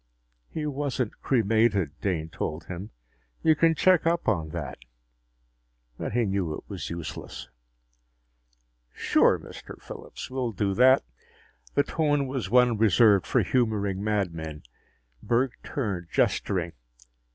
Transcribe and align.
"He 0.49 0.65
wasn't 0.65 1.21
cremated," 1.21 1.91
Dane 2.01 2.29
told 2.29 2.63
him. 2.63 2.89
"You 3.43 3.55
can 3.55 3.75
check 3.75 4.07
up 4.07 4.27
on 4.27 4.49
that." 4.49 4.79
But 5.99 6.13
he 6.13 6.25
knew 6.25 6.55
it 6.55 6.63
was 6.67 6.89
useless. 6.89 7.49
"Sure, 8.95 9.37
Mr. 9.37 9.79
Phillips. 9.79 10.31
We'll 10.31 10.53
do 10.53 10.73
that." 10.73 11.03
The 11.75 11.83
tone 11.83 12.25
was 12.25 12.49
one 12.49 12.79
reserved 12.79 13.27
for 13.27 13.43
humoring 13.43 14.03
madmen. 14.03 14.63
Burke 15.21 15.61
turned, 15.61 16.07
gesturing. 16.11 16.73